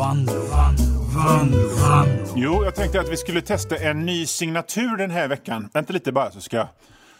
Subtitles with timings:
[0.00, 2.32] Vanlo, Vanlo, Vanlo, Vanlo.
[2.36, 5.68] Jo, jag tänkte att vi skulle testa en ny signatur den här veckan.
[5.72, 6.66] Vänta lite bara så ska,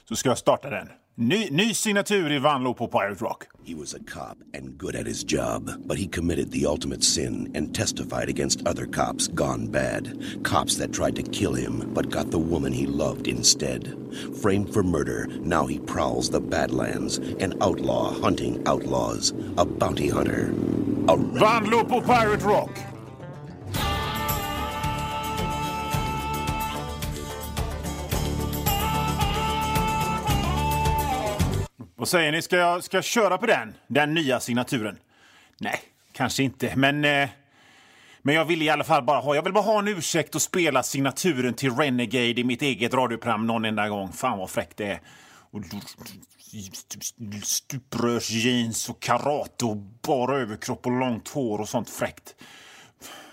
[0.09, 0.89] så ska jag starta den.
[1.21, 3.49] Ny, ny signatur i Vanlo på Pirate Rock.
[3.63, 7.51] He was a cop and good at his job, but he committed the ultimate sin
[7.55, 10.17] and testified against other cops gone bad.
[10.45, 13.95] Cops that tried to kill him but got the woman he loved instead.
[14.41, 20.47] Framed for murder, now he prowls the Badlands, an outlaw hunting outlaws, a bounty hunter.
[21.09, 22.90] A Vanlo på Pirate Rock!
[32.01, 32.43] Vad säger ni?
[32.43, 33.75] Ska jag, ska jag köra på den?
[33.87, 34.99] Den nya signaturen?
[35.59, 35.81] Nej,
[36.13, 36.77] kanske inte.
[36.77, 37.29] Men, eh,
[38.23, 40.43] men jag vill i alla fall bara ha, jag vill bara ha en ursäkt att
[40.43, 44.13] spela signaturen till Renegade i mitt eget radioprogram någon enda gång.
[44.13, 45.01] Fan vad fräckt det är.
[45.51, 45.63] Och
[47.43, 52.35] Stuprörsjeans och karate och bara överkropp och långt hår och sånt fräckt.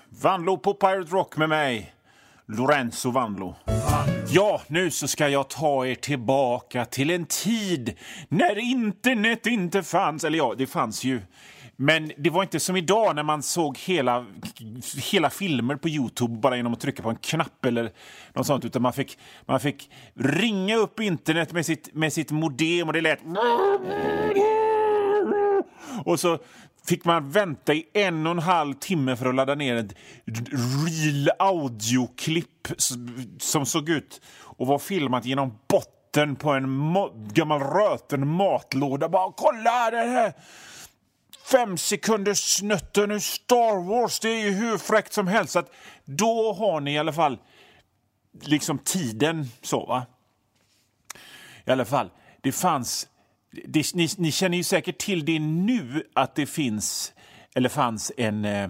[0.09, 1.93] Vanlo på Pirate Rock med mig,
[2.49, 3.55] Lorenzo Vanlo.
[4.29, 7.93] Ja, nu så ska jag ta er tillbaka till en tid
[8.29, 10.23] när internet inte fanns.
[10.23, 11.21] Eller ja, det fanns ju.
[11.75, 14.25] Men det var inte som idag när man såg hela,
[15.11, 17.91] hela filmer på Youtube bara genom att trycka på en knapp eller
[18.33, 18.65] något sånt.
[18.65, 23.01] Utan man fick, man fick ringa upp internet med sitt, med sitt modem och det
[23.01, 23.19] lät...
[26.05, 26.39] Och så
[26.87, 29.95] fick man vänta i en och en halv timme för att ladda ner ett
[30.87, 32.67] real audioklipp
[33.39, 36.93] som såg ut och var filmat genom botten på en
[37.33, 39.09] gammal röten matlåda.
[39.09, 40.33] Bara kolla den här
[41.51, 44.19] fem sekunders snutten ur Star Wars.
[44.19, 45.53] Det är ju hur fräckt som helst.
[45.53, 45.71] Så att
[46.05, 47.37] då har ni i alla fall
[48.41, 50.05] liksom tiden så va.
[51.65, 52.09] I alla fall,
[52.41, 53.07] det fanns...
[53.51, 57.13] Det, ni, ni känner ju säkert till det nu att det finns,
[57.55, 58.69] eller fanns, en, eh,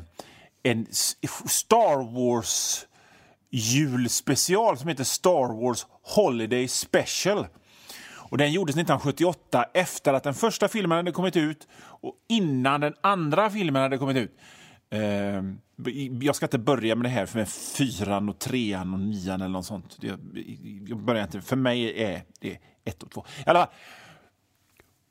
[0.63, 0.87] en
[1.45, 2.85] Star Wars
[3.49, 7.47] julspecial som heter Star Wars Holiday Special.
[8.29, 12.93] Och Den gjordes 1978 efter att den första filmen hade kommit ut och innan den
[13.01, 14.37] andra filmen hade kommit ut.
[14.89, 15.43] Eh,
[16.21, 19.65] jag ska inte börja med det här med fyran och trean och nian eller något
[19.65, 19.97] sånt.
[20.87, 23.25] Jag börjar inte, för mig är det ett och två.
[23.39, 23.73] I alla fall,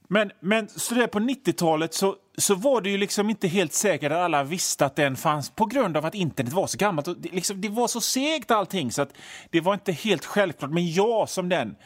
[0.08, 4.12] men, men så där på 90-talet så, så var det ju liksom inte helt säkert
[4.12, 7.08] att alla visste att den fanns på grund av att internet var så gammalt.
[7.08, 9.12] Och det, liksom, det var så segt allting så att
[9.50, 10.70] det var inte helt självklart.
[10.70, 11.76] Men jag som den,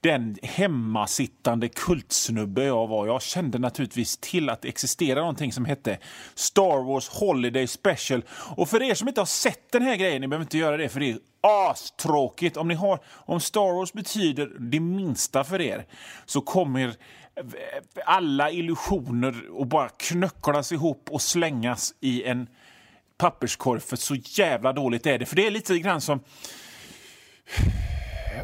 [0.00, 5.98] den hemmasittande kultsnubbe jag var, jag kände naturligtvis till att det existerade någonting som hette
[6.34, 8.22] Star Wars Holiday Special.
[8.56, 10.88] Och för er som inte har sett den här grejen, ni behöver inte göra det
[10.88, 12.56] för det är astråkigt.
[12.56, 15.86] Om, ni har, om Star Wars betyder det minsta för er
[16.26, 16.94] så kommer
[18.04, 22.46] alla illusioner och bara knöcklas ihop och slängas i en
[23.18, 25.26] papperskorg för så jävla dåligt är det.
[25.26, 26.20] För det är lite grann som...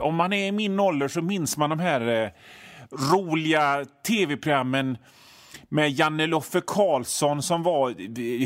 [0.01, 2.31] Om man är i min ålder så minns man de här eh,
[3.13, 4.99] roliga tv-programmen
[5.75, 7.91] med Janne Loffe Karlsson som var...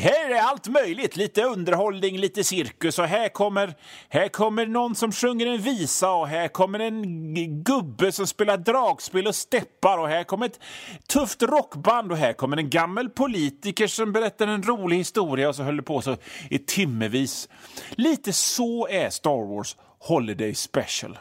[0.00, 3.74] Här är allt möjligt, lite underhållning, lite cirkus och här kommer,
[4.08, 9.26] här kommer någon som sjunger en visa och här kommer en gubbe som spelar dragspel
[9.26, 10.60] och steppar och här kommer ett
[11.08, 15.62] tufft rockband och här kommer en gammal politiker som berättar en rolig historia och så
[15.62, 16.16] höll det på så
[16.50, 17.48] i timmevis.
[17.90, 21.18] Lite så är Star Wars Holiday Special.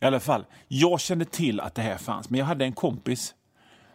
[0.00, 3.34] I alla fall, jag kände till att det här fanns, men jag hade en kompis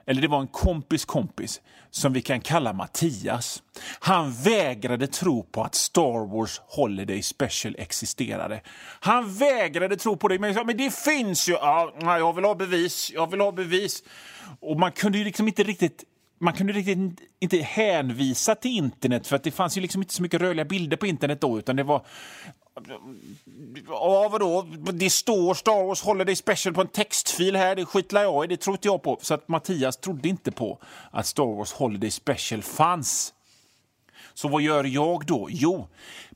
[0.10, 1.62] eller det var en kompis kompis
[1.92, 3.64] som vi kan kalla Mattias.
[4.00, 8.62] Han vägrade tro på att Star Wars Holiday Special existerade.
[9.00, 11.54] Han vägrade tro på det, men sa men det finns ju.
[11.54, 13.12] Ja, jag vill ha bevis.
[13.14, 14.04] Jag vill ha bevis.
[14.60, 16.04] Och man kunde ju liksom inte riktigt
[16.42, 20.22] man kunde riktigt inte hänvisa till internet för att det fanns ju liksom inte så
[20.22, 22.06] mycket rörliga bilder på internet då utan det var
[23.88, 24.68] Ja, vadå?
[24.94, 27.76] Det står Star Wars Holiday Special på en textfil här.
[27.76, 28.48] Det skitlar jag i.
[28.48, 29.20] Det tror inte jag på.
[29.22, 30.80] Så att Mattias trodde inte på
[31.12, 33.34] att Star Wars Holiday Special fanns.
[34.34, 35.48] Så vad gör jag då?
[35.50, 35.88] Jo,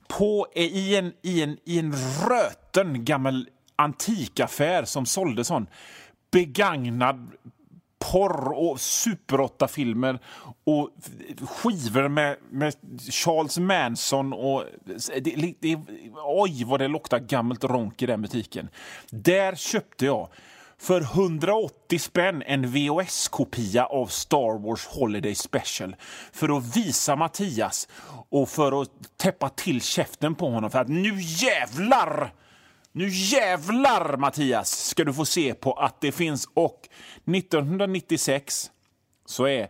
[0.08, 1.94] på, eh, i, en, i, en, i en
[2.28, 5.66] röten gammal antikaffär som sålde sån
[6.30, 7.30] begagnad
[8.12, 10.18] porr och super 8-filmer
[10.64, 10.90] och
[11.48, 12.74] skivor med, med
[13.10, 14.32] Charles Manson.
[14.32, 14.64] och
[15.20, 15.78] det, det,
[16.24, 18.68] Oj, vad det luktar gammalt ronk i den butiken.
[19.10, 20.28] Där köpte jag
[20.78, 25.96] för 180 spänn en VHS-kopia av Star Wars Holiday Special
[26.32, 27.88] för att visa Mattias
[28.28, 32.32] och för att täppa till käften på honom för att nu jävlar
[32.96, 36.48] nu jävlar, Mattias, ska du få se på att det finns.
[36.54, 36.88] Och
[37.36, 38.70] 1996
[39.26, 39.68] så är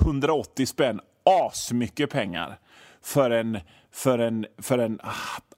[0.00, 2.58] 180 spänn asmycket pengar.
[3.02, 3.58] för en,
[3.90, 5.00] för en, för en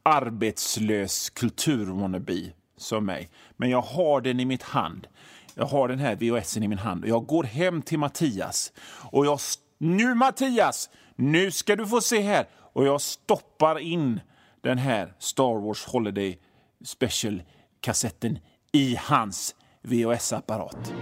[0.03, 3.31] arbetslös kulturwannabe som mig.
[3.57, 5.07] Men jag har den i mitt hand.
[5.55, 8.73] Jag har den här VHSen i min hand och jag går hem till Mattias.
[9.11, 9.39] Och jag...
[9.79, 10.91] Nu Mattias!
[11.17, 12.47] Nu ska du få se här!
[12.53, 14.21] Och jag stoppar in
[14.61, 16.39] den här Star Wars Holiday
[16.85, 18.39] Special-kassetten
[18.73, 20.93] i hans VHS-apparat.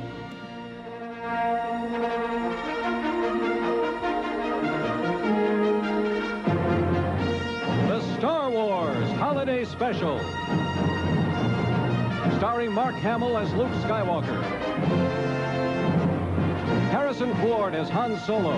[7.89, 10.19] The Star Wars Holiday Special.
[12.39, 14.43] Starring Mark Hamill as Luke Skywalker.
[16.91, 18.55] Harrison Ford as Han Solo.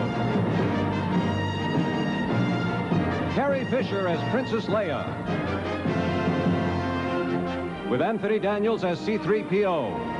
[3.34, 6.03] Carrie Fisher as Princess Leia.
[7.90, 10.14] With Anthony Daniels as C-3PO.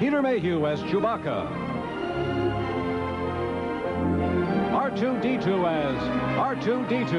[0.00, 1.48] Peter Mayhew as Chewbacca.
[4.72, 5.96] R2-D2 as
[6.36, 7.14] R2-D2.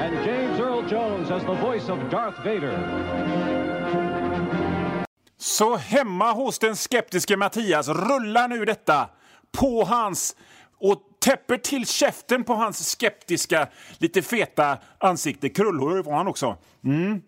[0.00, 2.78] And James Earl Jones as the voice of Darth Vader.
[5.36, 9.08] Så hemma hos den skeptiske Mattias rullar nu detta
[9.52, 10.36] på hans
[10.78, 13.68] och täpper till käften på hans skeptiska,
[13.98, 15.48] lite feta ansikte.
[15.48, 16.56] Krullhårig var han också.
[16.84, 17.22] Mm.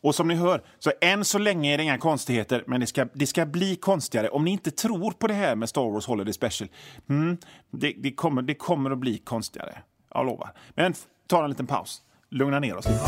[0.00, 3.06] Och som ni hör, så än så länge är det inga konstigheter, men det ska,
[3.12, 4.28] det ska bli konstigare.
[4.28, 6.70] Om ni inte tror på det här med Star Wars Holiday Special,
[7.08, 7.36] mm,
[7.70, 9.78] det, det, kommer, det kommer att bli konstigare.
[10.14, 10.52] Jag lovar.
[10.74, 10.94] Men
[11.26, 12.02] ta en liten paus.
[12.30, 13.00] Lugna ner oss lite.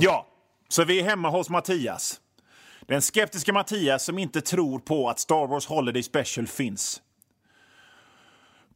[0.00, 0.26] Ja,
[0.68, 2.20] så vi är hemma hos Mattias.
[2.86, 7.02] Den skeptiska Mattias som inte tror på att Star Wars Holiday Special finns.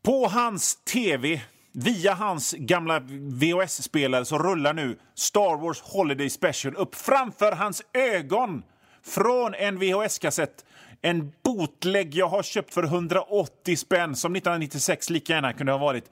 [0.06, 1.40] På hans tv,
[1.72, 8.62] via hans gamla VHS-spelare, så rullar nu Star Wars Holiday Special upp framför hans ögon
[9.04, 10.64] från en VHS-kassett.
[11.02, 16.10] En bootleg jag har köpt för 180 spänn som 1996 lika gärna kunde ha varit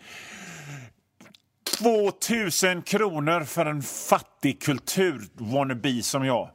[1.79, 6.51] 2000 kronor för en fattig kultur-wannabe som jag.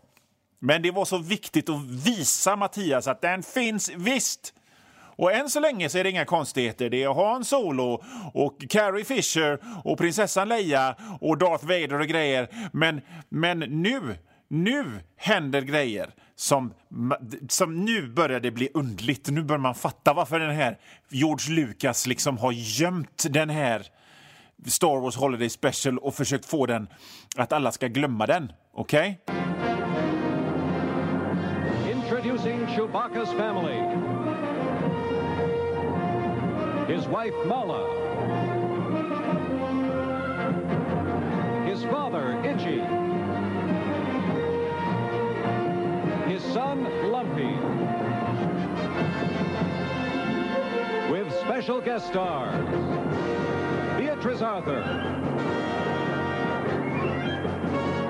[0.59, 4.53] Men det var så viktigt att visa Mattias att den finns visst.
[5.19, 6.89] Och än så länge så är det inga konstigheter.
[6.89, 12.47] Det är Han Solo och Carrie Fisher och prinsessan Leia och Darth Vader och grejer.
[12.71, 14.01] Men, men nu,
[14.47, 14.85] nu
[15.17, 16.73] händer grejer som,
[17.49, 19.29] som nu börjar det bli undligt.
[19.29, 20.77] Nu börjar man fatta varför den här
[21.09, 23.85] George Lucas liksom har gömt den här
[24.65, 26.87] Star Wars Holiday Special och försökt få den
[27.35, 28.51] att alla ska glömma den.
[28.73, 29.19] Okej?
[29.27, 29.35] Okay?
[31.91, 34.08] Introducing Chewbacca's family.
[36.89, 37.85] His wife Mala.
[41.67, 42.81] His father Itchy.
[46.33, 47.53] His son Lumpy.
[51.11, 52.55] With special guest stars.
[53.99, 54.81] Beatrice Arthur.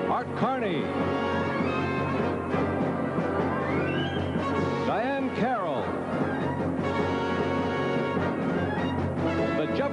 [0.08, 1.29] Art Carney.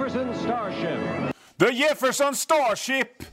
[0.08, 1.00] Jefferson Starship.
[1.58, 3.24] The Jefferson Starship!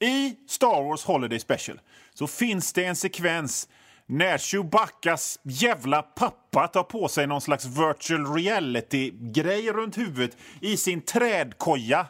[0.00, 1.80] I Star Wars Holiday Special
[2.14, 3.68] så finns det en sekvens
[4.06, 11.02] när Chewbaccas jävla pappa tar på sig någon slags virtual reality-grej runt huvudet i sin
[11.02, 12.06] trädkoja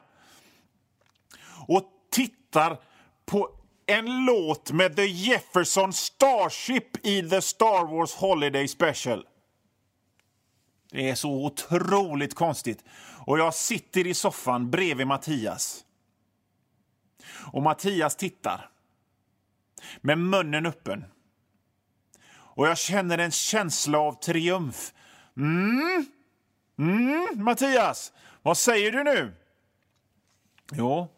[1.69, 2.81] och tittar
[3.27, 3.51] på
[3.87, 9.25] en låt med The Jefferson Starship i The Star Wars Holiday Special.
[10.95, 12.85] Det är så otroligt konstigt.
[13.27, 15.85] Och jag sitter i soffan bredvid Mattias.
[17.53, 18.71] Och Mattias tittar
[20.01, 21.05] med munnen öppen.
[22.29, 24.93] Och jag känner en känsla av triumf.
[25.37, 26.07] Mm,
[26.79, 29.33] mm, Mattias, vad säger du nu?
[30.73, 31.09] Jo,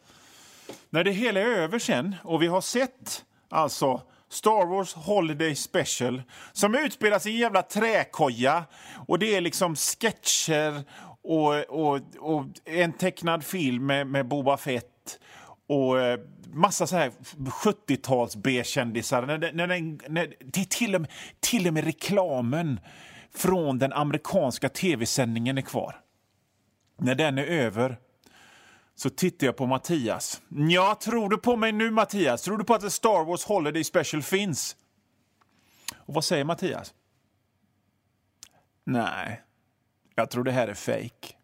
[0.90, 6.22] när det hela är över sen och vi har sett alltså Star Wars Holiday Special
[6.52, 8.64] som utspelar sig i en jävla träkoja
[9.06, 10.84] och det är liksom sketcher
[11.22, 15.18] och, och, och en tecknad film med, med Boba Fett
[15.66, 16.20] och eh,
[16.52, 17.12] massa så här
[17.64, 19.26] 70-tals B-kändisar.
[19.26, 22.80] När, när, när, när, till, och med, till och med reklamen
[23.34, 26.00] från den amerikanska tv-sändningen är kvar.
[26.98, 27.98] När den är över
[28.96, 30.42] så tittar jag på Mattias.
[30.48, 32.42] Ja, tror du på mig nu, Mattias?
[32.42, 34.76] Tror du på att The Star Wars Holiday Special finns?
[35.96, 36.94] Och vad säger Mattias?
[38.84, 39.42] Nej,
[40.14, 41.34] jag tror det här är fake.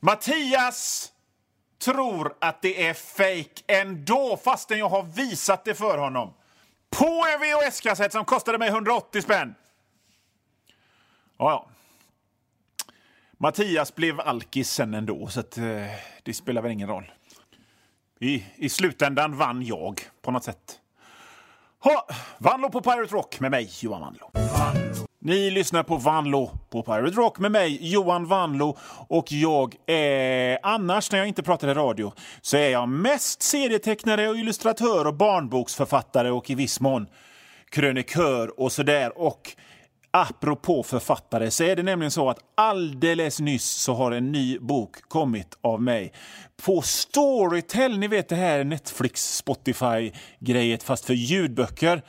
[0.00, 1.12] Mattias
[1.78, 6.34] tror att det är fake ändå, fastän jag har visat det för honom.
[6.90, 9.54] På en VHS-kassett som kostade mig 180 spänn.
[11.38, 11.66] ja.
[13.42, 15.64] Mattias blev alkis sen ändå, så att, eh,
[16.22, 17.12] det spelar väl ingen roll.
[18.20, 20.80] I, I slutändan vann jag, på något sätt.
[21.82, 22.06] Ha,
[22.38, 24.30] Vanlo på Pirate Rock med mig, Johan Vanlo.
[25.20, 28.78] Ni lyssnar på Vanlo på Pirate Rock med mig, Johan Vanlo.
[29.08, 34.28] Och jag är, annars när jag inte pratar i radio, så är jag mest serietecknare
[34.28, 37.06] och illustratör och barnboksförfattare och i viss mån
[37.68, 39.18] krönikör och sådär.
[39.18, 39.56] Och
[40.10, 45.02] apropå författare så är det nämligen så att alldeles nyss så har en ny bok
[45.08, 46.12] kommit av mig.
[46.64, 52.02] På Storytel, ni vet det här Netflix, Spotify-grejet fast för ljudböcker.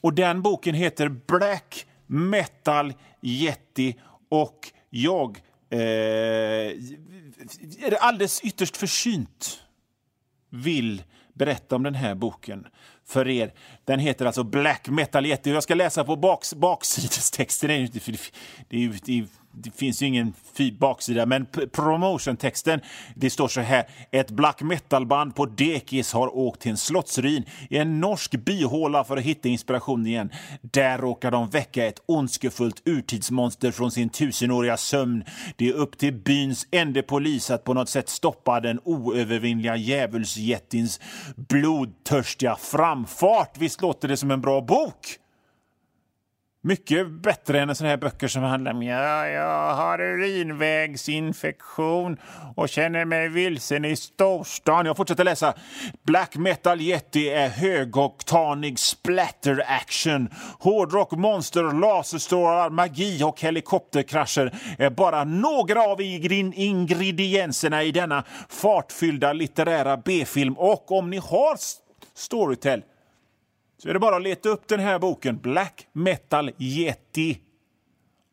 [0.00, 3.94] Och den boken heter Black Metal Yeti
[4.28, 5.38] och jag
[5.70, 5.78] eh,
[7.80, 9.62] är alldeles ytterst försynt
[10.50, 11.02] vill
[11.34, 12.66] berätta om den här boken
[13.06, 13.52] för er.
[13.84, 15.50] Den heter alltså Black Metal Yeti.
[15.50, 17.68] Jag ska läsa på baks, baksidestexten.
[17.68, 18.02] Det,
[18.68, 19.26] det, det,
[19.58, 20.32] det finns ju ingen
[20.78, 22.80] baksida, men promotion-texten
[23.14, 23.84] det står så här.
[24.10, 29.16] Ett black metal-band på dekis har åkt till en slottsruin i en norsk byhåla för
[29.16, 30.30] att hitta inspiration igen.
[30.60, 35.24] Där råkar de väcka ett ondskefullt urtidsmonster från sin tusenåriga sömn.
[35.56, 41.00] Det är upp till byns enda polis att på något sätt stoppa den oövervinnliga djävulsjättins
[41.36, 43.58] blodtörstiga framfart.
[43.58, 45.18] Visst låter det som en bra bok?
[46.66, 52.16] Mycket bättre än sådana här böcker som handlar om ja, jag har urinvägsinfektion
[52.56, 54.86] och känner mig vilsen i storstan.
[54.86, 55.54] Jag fortsätter läsa.
[56.06, 60.28] Black Metal Yeti är högoktanig splatter action.
[60.58, 69.96] Hårdrock, monster, laserstrålar, magi och helikopterkrascher är bara några av ingredienserna i denna fartfyllda litterära
[69.96, 70.54] B-film.
[70.58, 71.56] Och om ni har
[72.14, 72.82] Storytel
[73.78, 77.38] så är det bara att leta upp den här boken, Black Metal Yeti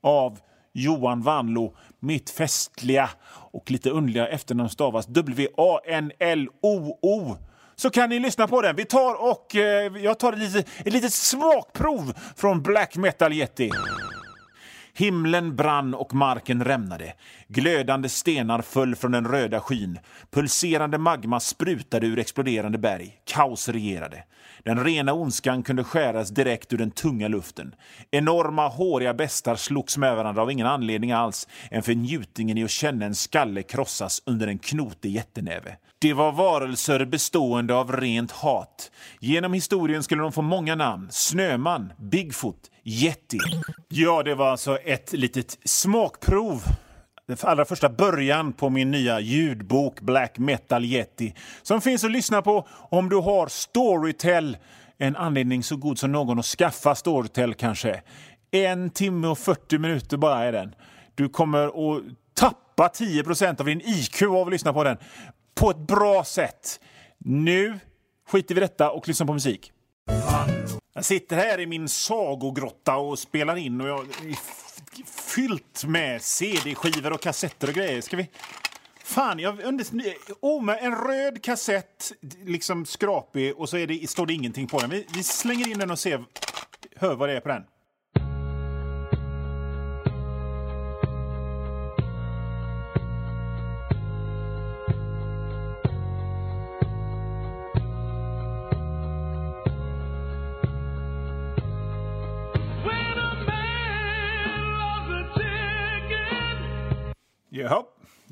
[0.04, 0.40] av
[0.74, 1.76] Johan Vanlo.
[2.00, 3.10] Mitt festliga
[3.52, 6.38] och lite underliga efternamn stavas W-A-N-L-O-O.
[7.76, 8.76] Så kan ni lyssna på den.
[8.76, 13.70] Vi tar och eh, jag tar ett litet, ett litet smakprov från Black Metal Yeti.
[14.96, 17.14] Himlen brann och marken rämnade.
[17.48, 20.00] Glödande stenar föll från den röda skyn.
[20.32, 23.18] Pulserande magma sprutade ur exploderande berg.
[23.26, 24.24] Kaos regerade.
[24.64, 27.76] Den rena ondskan kunde skäras direkt ur den tunga luften.
[28.12, 32.70] Enorma, håriga bestar slogs med varandra av ingen anledning alls än för njutningen i att
[32.70, 35.78] känna en skalle krossas under en knotig jättenäve.
[36.04, 38.92] Det var varelser bestående av rent hat.
[39.20, 41.08] Genom historien skulle de få många namn.
[41.12, 43.38] Snöman, Bigfoot, Yeti.
[43.88, 46.64] Ja, det var alltså ett litet smakprov
[47.28, 52.42] den allra första början på min nya ljudbok Black Metal Yeti som finns att lyssna
[52.42, 54.58] på om du har Storytel.
[54.98, 58.02] En anledning så god som någon att skaffa Storytel kanske.
[58.52, 60.76] En timme och 40 minuter bara är den.
[61.16, 64.98] Du kommer att tappa 10% av din IQ av att lyssna på den
[65.54, 66.80] på ett bra sätt.
[67.18, 67.80] Nu
[68.28, 69.72] skiter vi i detta och lyssnar på musik.
[70.94, 74.38] Jag sitter här i min sagogrotta och spelar in och jag är
[75.06, 78.02] fyllt med CD-skivor och kassetter och grejer.
[78.02, 78.30] Ska vi...
[79.04, 79.86] Fan, jag undrar...
[80.42, 82.12] oh, en röd kassett,
[82.46, 84.90] liksom skrapig, och så är det, står det ingenting på den.
[84.90, 86.26] Vi, vi slänger in den och ser,
[86.96, 87.64] hör vad det är på den.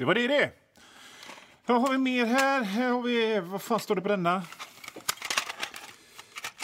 [0.01, 0.51] Det var det det.
[1.65, 2.63] Vad har vi mer här?
[2.63, 3.39] Här har vi...
[3.39, 4.43] Vad fan står det på denna?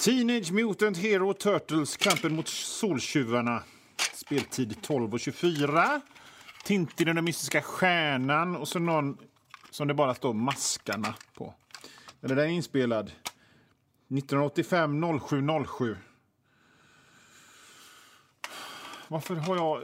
[0.03, 3.63] Teenage Mutant Hero Turtles, kampen mot Soltjuvarna.
[4.13, 6.01] Speltid 12.24.
[6.63, 9.17] Tintin och den mystiska stjärnan och så någon
[9.69, 11.53] som det bara står Maskarna på.
[12.19, 15.97] Den är inspelad 1985 07 07.
[19.07, 19.81] Varför har jag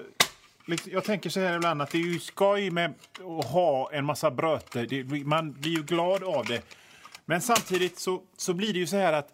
[0.66, 2.94] Liksom, jag tänker så här ibland att det är ju skoj med
[3.40, 4.86] att ha en massa bröter.
[4.86, 6.62] Det, man blir ju glad av det.
[7.26, 9.34] Men samtidigt så, så blir det ju så här att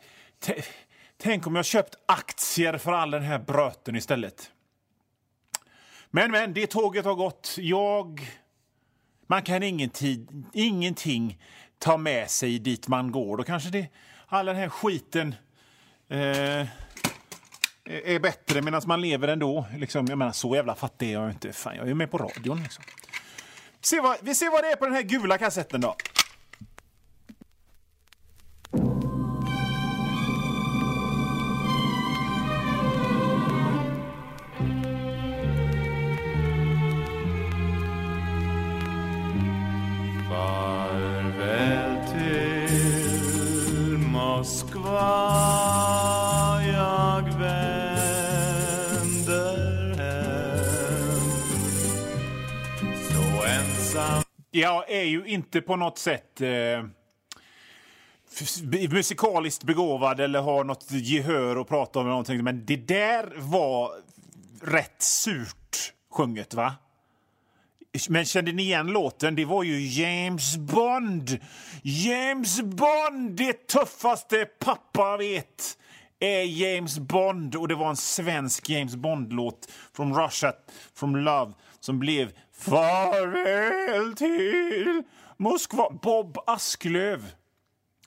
[1.18, 4.52] tänk om jag köpt aktier för all den här bröten istället.
[6.12, 7.56] Men, men, det tåget har gått.
[7.58, 8.28] Jag...
[9.28, 11.42] Man kan ingenting, ingenting
[11.78, 13.38] ta med sig dit man går.
[13.38, 13.88] Då kanske det,
[14.28, 15.36] all den här skiten...
[16.08, 16.68] Eh,
[17.90, 19.66] är bättre medan man lever ändå.
[19.78, 21.54] Liksom, jag menar, så jävla fattig är jag inte.
[21.54, 22.64] Fan, jag är med på radion.
[22.64, 22.84] Liksom.
[23.82, 25.96] Se vad, vi ser vad det är på den här gula kassetten då.
[53.90, 56.84] Ensam Jag är ju inte på något sätt eh,
[58.90, 62.06] musikaliskt begåvad eller har något gehör att prata om.
[62.06, 62.44] eller Någonting.
[62.44, 63.92] Men det där var
[64.62, 66.76] rätt surt sjunget, va?
[68.10, 69.36] Men kände ni igen låten?
[69.36, 71.40] Det var ju James Bond.
[71.82, 75.78] James Bond, det tuffaste pappa vet
[76.20, 77.56] är James Bond.
[77.56, 80.54] Och det var en svensk James Bond-låt från Russia,
[80.96, 85.04] from Love, som blev Farväl till
[85.38, 85.90] Moskva.
[85.90, 87.32] Bob Asklöv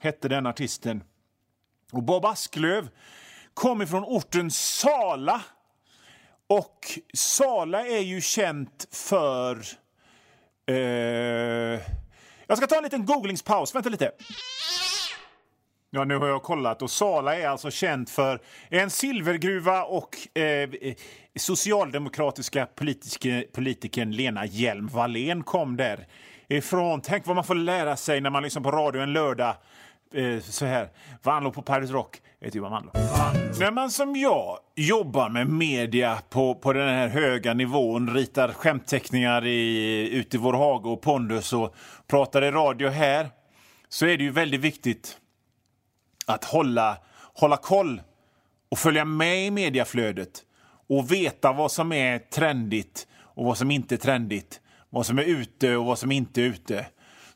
[0.01, 1.05] hette den artisten.
[1.93, 2.89] Och Bob Asklöv
[3.55, 5.43] kom ifrån orten Sala.
[6.47, 9.63] Och Sala är ju känt för...
[10.67, 10.77] Eh,
[12.47, 13.75] jag ska ta en liten googlingspaus.
[13.75, 14.13] Vänta lite.
[15.95, 16.83] Ja, nu har jag kollat.
[16.83, 20.71] Och Sala är alltså känt för en silvergruva och eh,
[21.39, 26.07] socialdemokratiska politiske, politikern Lena Hjelm-Wallén kom där
[26.49, 27.01] ifrån.
[27.01, 29.55] Tänk vad man får lära sig när man lyssnar på radio en lördag.
[30.15, 30.89] Eh, så här.
[31.23, 32.21] Vanlo på Pirate Rock.
[32.39, 32.91] Jag heter Johan Vanlo.
[33.61, 39.47] När man som jag jobbar med media på, på den här höga nivån, ritar skämtteckningar
[39.47, 41.75] i, ute i vår hage och pondus och
[42.07, 43.29] pratar i radio här,
[43.89, 45.19] så är det ju väldigt viktigt
[46.27, 46.97] att hålla,
[47.35, 48.03] hålla koll
[48.71, 50.43] och följa med i mediaflödet
[50.89, 54.61] och veta vad som är trendigt och vad som inte är trendigt.
[54.91, 56.87] Vad som är ute och vad som inte är ute.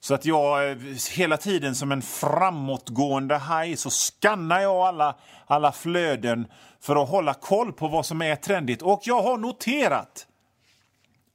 [0.00, 0.76] Så att jag eh,
[1.16, 5.16] hela tiden som en framåtgående haj så skannar jag alla,
[5.46, 6.46] alla flöden
[6.80, 8.82] för att hålla koll på vad som är trendigt.
[8.82, 10.26] Och jag har noterat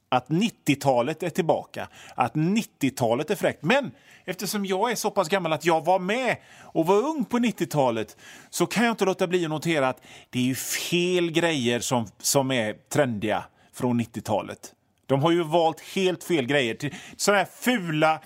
[0.10, 1.88] att 90-talet är tillbaka.
[2.16, 3.64] Att 90-talet är fräckt.
[3.64, 3.92] Men
[4.26, 8.18] eftersom jag är så pass gammal att jag var med och var ung på 90-talet
[8.50, 12.52] så kan jag inte låta bli att notera att det är fel grejer som, som
[12.52, 14.74] är trendiga från 90-talet.
[15.06, 16.76] De har ju valt helt fel grejer.
[16.76, 18.20] till Såna här fula,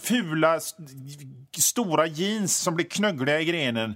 [0.00, 0.60] fula
[1.58, 3.94] stora jeans som blir knöggliga i grenen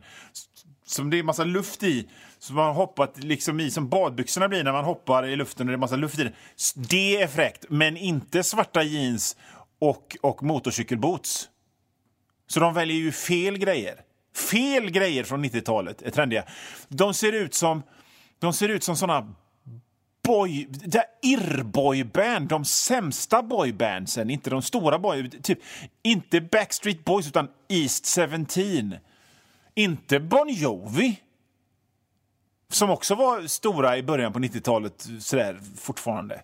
[0.87, 2.09] som det är massa luft i.
[2.39, 5.71] Som man har hoppat liksom i, som badbyxorna blir när man hoppar i luften och
[5.71, 6.25] det är massa luft i.
[6.25, 6.33] den.
[6.77, 9.37] Det är fräckt, men inte svarta jeans
[9.89, 11.49] och, och motorcykelboots.
[12.47, 14.01] Så de väljer ju fel grejer.
[14.51, 16.45] Fel grejer från 90-talet är trendiga.
[16.89, 17.83] De ser ut som,
[18.39, 19.35] de ser ut som såna
[20.23, 20.69] boy...
[21.23, 24.31] Irrboyband, de sämsta boybandsen.
[24.31, 25.31] Inte de stora boy...
[25.31, 25.59] Typ,
[26.03, 28.95] inte Backstreet Boys, utan East 17.
[29.75, 31.21] Inte Bon Jovi.
[32.69, 36.43] Som också var stora i början på 90-talet, sådär fortfarande.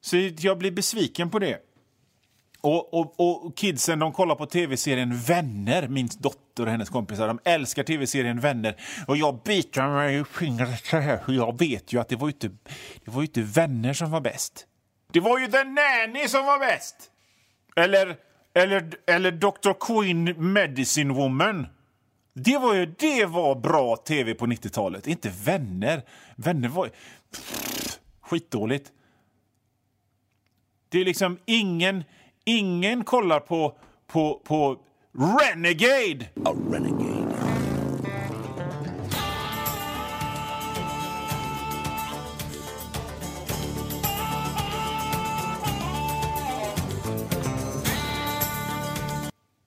[0.00, 1.69] Så jag blir besviken på det.
[2.60, 7.28] Och, och, och kidsen de kollar på tv-serien Vänner, min dotter och hennes kompisar.
[7.28, 8.76] De älskar tv-serien Vänner.
[9.06, 12.28] Och jag biter mig i fingret så här, för jag vet ju att det var
[12.28, 12.48] ju inte,
[13.04, 14.66] det var ju inte Vänner som var bäst.
[15.12, 16.96] Det var ju The Nanny som var bäst!
[17.76, 18.16] Eller,
[18.54, 19.72] eller, eller Dr.
[19.80, 21.66] Queen Medicine Woman.
[22.34, 26.02] Det var ju det var bra tv på 90-talet, inte Vänner.
[26.36, 26.90] Vänner var ju...
[27.32, 28.92] Pff, skitdåligt.
[30.88, 32.04] Det är liksom ingen,
[32.58, 34.76] ingen kollar på, på, på
[35.12, 36.26] Renegade!
[36.44, 37.20] A renegade.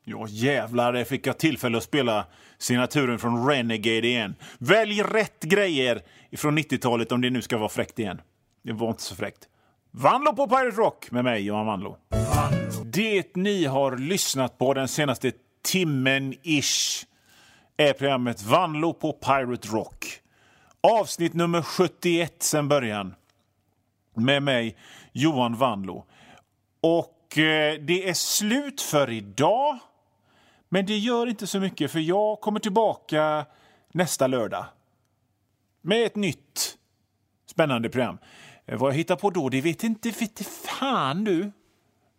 [0.05, 2.25] Ja, jävlar, det fick jag tillfälle att spela
[2.57, 4.35] signaturen från Renegade igen.
[4.57, 6.01] Välj rätt grejer
[6.37, 8.21] från 90-talet om det nu ska vara fräckt igen.
[8.63, 9.47] Det var inte så fräckt.
[9.91, 11.97] Vanlo på Pirate Rock med mig, Johan Vanlo.
[12.93, 15.31] Det ni har lyssnat på den senaste
[15.65, 17.05] timmen-ish
[17.77, 20.19] är programmet Vanlo på Pirate Rock.
[20.81, 23.15] Avsnitt nummer 71 sen början.
[24.13, 24.77] Med mig,
[25.11, 26.05] Johan Vanlo.
[26.81, 29.77] Och eh, det är slut för idag.
[30.69, 33.45] Men det gör inte så mycket, för jag kommer tillbaka
[33.93, 34.65] nästa lördag.
[35.81, 36.77] Med ett nytt
[37.45, 38.17] spännande program.
[38.65, 41.51] Eh, vad jag hittar på då, det vet inte vet fan du.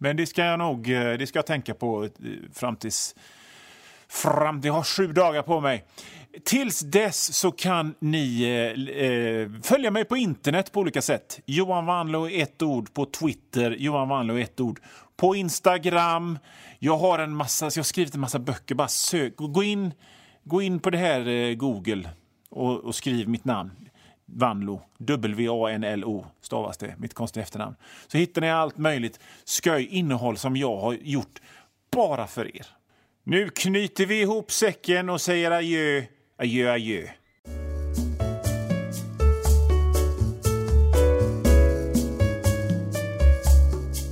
[0.05, 2.11] Men det ska jag nog eh, det ska jag tänka på eh,
[2.53, 3.15] fram tills...
[4.09, 5.85] Fram, jag har sju dagar på mig.
[6.45, 11.41] Tills dess så kan ni eh, eh följa mig på internet på olika sätt.
[11.47, 14.81] Johan Wanlo ett ord på Twitter, Johan Wanlo ett ord
[15.17, 16.39] på Instagram.
[16.79, 18.75] Jag har en massa, jag har skrivit en massa böcker.
[18.75, 19.93] Bara sök, gå in,
[20.43, 22.11] gå in på det här eh, Google
[22.51, 23.71] och, och skriv mitt namn.
[24.27, 24.83] Vanlo.
[24.99, 27.77] W-A-N-L-O stavas det, mitt konstiga efternamn.
[28.07, 29.21] Så hittar ni allt möjligt
[29.65, 31.41] sköj innehåll som jag har gjort
[31.93, 32.67] bara för er.
[33.25, 36.03] Nu knyter vi ihop säcken och säger adjö,
[36.37, 37.09] adjö, adjö.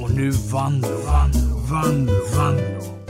[0.01, 3.01] Och nu Vanlo, Vanlo, Vanlo, Vanlo.